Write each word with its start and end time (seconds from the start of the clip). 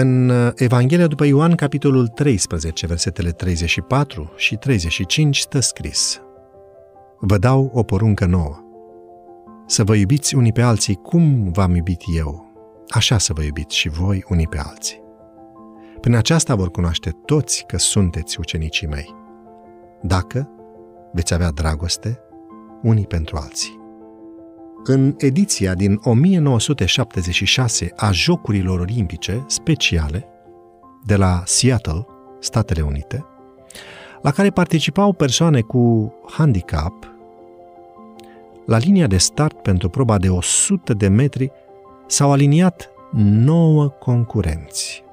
În 0.00 0.32
Evanghelia 0.56 1.06
după 1.06 1.24
Ioan, 1.24 1.54
capitolul 1.54 2.06
13, 2.08 2.86
versetele 2.86 3.30
34 3.30 4.32
și 4.36 4.56
35, 4.56 5.38
stă 5.38 5.60
scris 5.60 6.20
Vă 7.18 7.38
dau 7.38 7.70
o 7.74 7.82
poruncă 7.82 8.26
nouă. 8.26 8.64
Să 9.66 9.84
vă 9.84 9.94
iubiți 9.94 10.34
unii 10.34 10.52
pe 10.52 10.62
alții 10.62 10.94
cum 10.94 11.50
v-am 11.52 11.74
iubit 11.74 12.02
eu. 12.16 12.52
Așa 12.88 13.18
să 13.18 13.32
vă 13.32 13.42
iubiți 13.42 13.76
și 13.76 13.88
voi 13.88 14.24
unii 14.28 14.46
pe 14.46 14.58
alții. 14.58 15.02
Prin 16.00 16.14
aceasta 16.14 16.54
vor 16.54 16.70
cunoaște 16.70 17.10
toți 17.24 17.64
că 17.66 17.78
sunteți 17.78 18.38
ucenicii 18.38 18.86
mei. 18.86 19.14
Dacă 20.02 20.50
veți 21.12 21.34
avea 21.34 21.50
dragoste 21.50 22.18
unii 22.82 23.06
pentru 23.06 23.36
alții. 23.36 23.77
În 24.90 25.14
ediția 25.18 25.74
din 25.74 26.00
1976 26.02 27.92
a 27.96 28.10
Jocurilor 28.10 28.80
Olimpice 28.80 29.44
speciale 29.46 30.28
de 31.04 31.16
la 31.16 31.42
Seattle, 31.44 32.06
Statele 32.40 32.82
Unite, 32.82 33.24
la 34.22 34.30
care 34.30 34.50
participau 34.50 35.12
persoane 35.12 35.60
cu 35.60 36.14
handicap, 36.30 36.92
la 38.66 38.78
linia 38.78 39.06
de 39.06 39.16
start 39.16 39.62
pentru 39.62 39.88
proba 39.88 40.18
de 40.18 40.28
100 40.28 40.94
de 40.94 41.08
metri 41.08 41.50
s-au 42.06 42.32
aliniat 42.32 42.90
nouă 43.22 43.88
concurenți. 43.88 45.04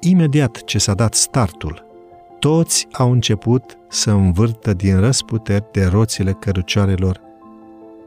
Imediat 0.00 0.64
ce 0.64 0.78
s-a 0.78 0.94
dat 0.94 1.14
startul, 1.14 1.84
toți 2.38 2.86
au 2.92 3.10
început 3.10 3.78
să 3.88 4.10
învârtă 4.10 4.74
din 4.74 5.00
răsputeri 5.00 5.64
de 5.72 5.84
roțile 5.84 6.32
cărucioarelor 6.32 7.30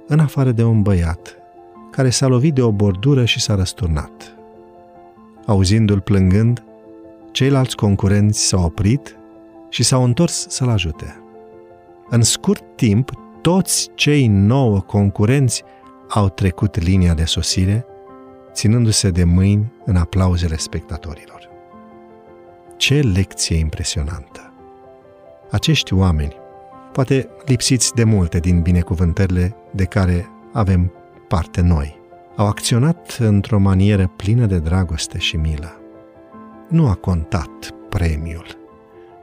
în 0.08 0.20
afară 0.20 0.52
de 0.52 0.64
un 0.64 0.82
băiat, 0.82 1.38
care 1.92 2.10
s-a 2.10 2.28
lovit 2.28 2.54
de 2.54 2.62
o 2.62 2.72
bordură 2.72 3.26
și 3.26 3.42
s-a 3.42 3.56
răsturnat. 3.56 4.36
Auzindu-l 5.46 6.02
plângând, 6.02 6.64
ceilalți 7.32 7.76
concurenți 7.76 8.48
s-au 8.48 8.64
oprit 8.64 9.18
și 9.70 9.84
s-au 9.84 10.04
întors 10.04 10.46
să-l 10.50 10.70
ajute. 10.70 11.20
În 12.10 12.22
scurt 12.22 12.64
timp, 12.76 13.12
toți 13.42 13.90
cei 13.96 14.28
nouă 14.28 14.80
concurenți 14.80 15.64
au 16.10 16.30
trecut 16.30 16.82
linia 16.82 17.14
de 17.14 17.26
sosire, 17.26 17.86
ținându-se 18.52 19.10
de 19.10 19.24
mâini 19.24 19.72
în 19.86 19.96
aplauzele 19.96 20.58
spectatorilor. 20.58 21.50
Ce 22.78 23.00
lecție 23.00 23.58
impresionantă! 23.58 24.54
Acești 25.52 25.94
oameni 25.94 26.36
poate 26.96 27.30
lipsiți 27.46 27.94
de 27.94 28.04
multe 28.04 28.40
din 28.40 28.62
binecuvântările 28.62 29.56
de 29.72 29.84
care 29.84 30.30
avem 30.54 30.92
parte 31.28 31.62
noi. 31.62 32.00
Au 32.36 32.48
acționat 32.48 33.18
într-o 33.20 33.60
manieră 33.60 34.12
plină 34.16 34.46
de 34.46 34.60
dragoste 34.60 35.18
și 35.18 35.36
milă. 35.36 35.82
Nu 36.70 36.88
a 36.88 36.94
contat 36.94 37.70
premiul, 37.90 38.46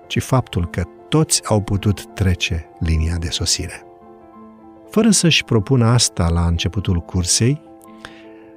ci 0.06 0.22
faptul 0.22 0.66
că 0.66 0.82
toți 1.08 1.42
au 1.44 1.60
putut 1.60 2.14
trece 2.14 2.68
linia 2.78 3.16
de 3.16 3.28
sosire. 3.28 3.82
Fără 4.90 5.10
să-și 5.10 5.44
propună 5.44 5.86
asta 5.86 6.28
la 6.28 6.46
începutul 6.46 6.98
cursei, 6.98 7.60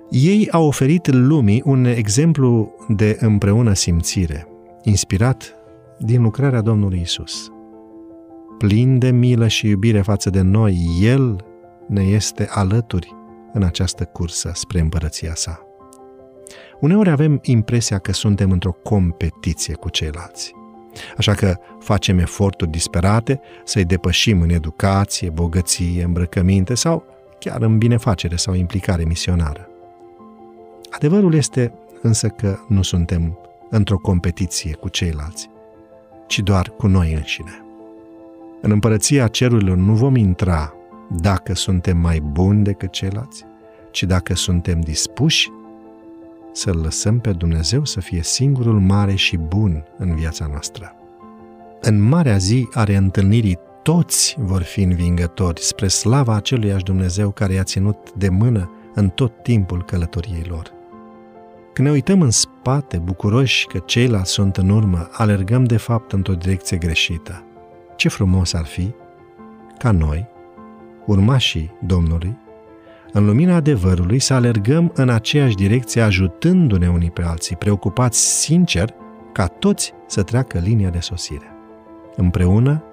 ei 0.09 0.49
au 0.51 0.67
oferit 0.67 1.07
lumii 1.07 1.61
un 1.65 1.85
exemplu 1.85 2.75
de 2.87 3.17
împreună 3.19 3.73
simțire, 3.73 4.47
inspirat 4.83 5.55
din 5.99 6.21
lucrarea 6.21 6.61
Domnului 6.61 6.99
Isus 7.01 7.49
plin 8.57 8.99
de 8.99 9.11
milă 9.11 9.47
și 9.47 9.67
iubire 9.67 10.01
față 10.01 10.29
de 10.29 10.41
noi, 10.41 10.77
El 11.01 11.45
ne 11.87 12.03
este 12.03 12.47
alături 12.49 13.15
în 13.53 13.63
această 13.63 14.05
cursă 14.05 14.51
spre 14.53 14.79
împărăția 14.79 15.35
sa. 15.35 15.59
Uneori 16.79 17.09
avem 17.09 17.39
impresia 17.41 17.97
că 17.97 18.13
suntem 18.13 18.51
într-o 18.51 18.71
competiție 18.71 19.73
cu 19.73 19.89
ceilalți. 19.89 20.53
Așa 21.17 21.33
că 21.33 21.57
facem 21.79 22.19
eforturi 22.19 22.71
disperate 22.71 23.39
să-i 23.63 23.85
depășim 23.85 24.41
în 24.41 24.49
educație, 24.49 25.29
bogăție, 25.29 26.03
îmbrăcăminte 26.03 26.73
sau 26.73 27.03
chiar 27.39 27.61
în 27.61 27.77
binefacere 27.77 28.35
sau 28.35 28.53
implicare 28.53 29.03
misionară. 29.03 29.69
Adevărul 30.89 31.33
este 31.33 31.73
însă 32.01 32.27
că 32.27 32.57
nu 32.67 32.81
suntem 32.81 33.39
într-o 33.69 33.97
competiție 33.97 34.73
cu 34.73 34.89
ceilalți, 34.89 35.49
ci 36.27 36.39
doar 36.39 36.69
cu 36.69 36.87
noi 36.87 37.13
înșine. 37.13 37.64
În 38.65 38.71
împărăția 38.71 39.27
cerurilor 39.27 39.77
nu 39.77 39.93
vom 39.93 40.15
intra 40.15 40.73
dacă 41.21 41.53
suntem 41.53 41.97
mai 41.97 42.19
buni 42.19 42.63
decât 42.63 42.91
ceilalți, 42.91 43.43
ci 43.91 44.03
dacă 44.03 44.35
suntem 44.35 44.79
dispuși 44.79 45.49
să-L 46.51 46.79
lăsăm 46.83 47.19
pe 47.19 47.31
Dumnezeu 47.31 47.85
să 47.85 47.99
fie 47.99 48.21
singurul 48.23 48.79
mare 48.79 49.15
și 49.15 49.37
bun 49.37 49.83
în 49.97 50.15
viața 50.15 50.47
noastră. 50.49 50.95
În 51.81 52.01
marea 52.01 52.37
zi 52.37 52.67
are 52.73 52.95
întâlnirii 52.95 53.59
toți 53.81 54.35
vor 54.39 54.61
fi 54.61 54.81
învingători 54.81 55.61
spre 55.61 55.87
slava 55.87 56.35
aceluiași 56.35 56.83
Dumnezeu 56.83 57.31
care 57.31 57.53
i-a 57.53 57.63
ținut 57.63 58.13
de 58.13 58.29
mână 58.29 58.71
în 58.93 59.09
tot 59.09 59.43
timpul 59.43 59.83
călătoriei 59.83 60.45
lor. 60.49 60.71
Când 61.73 61.87
ne 61.87 61.93
uităm 61.93 62.21
în 62.21 62.31
spate, 62.31 62.97
bucuroși 62.97 63.67
că 63.67 63.77
ceilalți 63.77 64.31
sunt 64.31 64.57
în 64.57 64.69
urmă, 64.69 65.09
alergăm 65.11 65.63
de 65.63 65.77
fapt 65.77 66.11
într-o 66.11 66.33
direcție 66.33 66.77
greșită. 66.77 67.43
Ce 67.95 68.09
frumos 68.09 68.53
ar 68.53 68.65
fi 68.65 68.93
ca 69.77 69.91
noi, 69.91 70.27
urmașii 71.05 71.71
Domnului, 71.85 72.37
în 73.11 73.25
lumina 73.25 73.55
adevărului 73.55 74.19
să 74.19 74.33
alergăm 74.33 74.91
în 74.95 75.09
aceeași 75.09 75.55
direcție 75.55 76.01
ajutându-ne 76.01 76.89
unii 76.89 77.11
pe 77.11 77.23
alții, 77.23 77.55
preocupați 77.55 78.41
sincer 78.41 78.93
ca 79.31 79.47
toți 79.47 79.93
să 80.07 80.23
treacă 80.23 80.57
linia 80.57 80.89
de 80.89 80.99
sosire. 80.99 81.51
Împreună, 82.15 82.83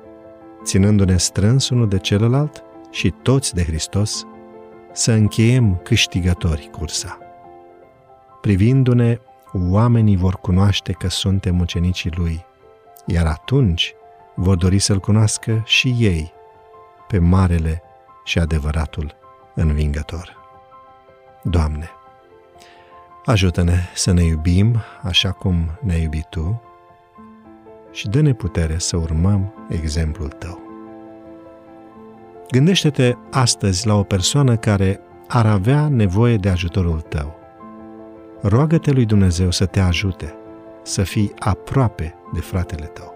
ținându-ne 0.62 1.16
strâns 1.16 1.68
unul 1.68 1.88
de 1.88 1.98
celălalt 1.98 2.62
și 2.90 3.14
toți 3.22 3.54
de 3.54 3.62
Hristos, 3.62 4.26
să 4.92 5.12
încheiem 5.12 5.80
câștigători 5.82 6.68
cursa. 6.72 7.18
Privindu-ne, 8.40 9.18
oamenii 9.70 10.16
vor 10.16 10.34
cunoaște 10.34 10.92
că 10.92 11.08
suntem 11.08 11.60
ucenicii 11.60 12.12
Lui, 12.16 12.44
iar 13.06 13.26
atunci 13.26 13.94
vor 14.34 14.56
dori 14.56 14.78
să-L 14.78 14.98
cunoască 14.98 15.62
și 15.64 15.96
ei 15.98 16.32
pe 17.08 17.18
marele 17.18 17.82
și 18.24 18.38
adevăratul 18.38 19.14
învingător. 19.54 20.36
Doamne, 21.42 21.90
ajută-ne 23.24 23.78
să 23.94 24.12
ne 24.12 24.22
iubim 24.22 24.76
așa 25.02 25.30
cum 25.30 25.78
ne-ai 25.80 26.02
iubit 26.02 26.24
Tu 26.24 26.62
și 27.90 28.08
dă-ne 28.08 28.32
putere 28.32 28.78
să 28.78 28.96
urmăm 28.96 29.66
exemplul 29.68 30.28
Tău. 30.28 30.60
Gândește-te 32.50 33.16
astăzi 33.30 33.86
la 33.86 33.94
o 33.94 34.02
persoană 34.02 34.56
care 34.56 35.00
ar 35.28 35.46
avea 35.46 35.88
nevoie 35.88 36.36
de 36.36 36.48
ajutorul 36.48 37.00
Tău. 37.00 37.40
Roagă-te 38.42 38.90
lui 38.90 39.04
Dumnezeu 39.04 39.50
să 39.50 39.66
te 39.66 39.80
ajute 39.80 40.34
să 40.82 41.02
fii 41.02 41.32
aproape 41.38 42.14
de 42.32 42.40
fratele 42.40 42.86
tău. 42.86 43.11